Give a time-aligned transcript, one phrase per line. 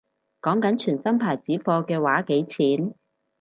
[0.41, 2.95] 講緊全新牌子貨嘅話幾錢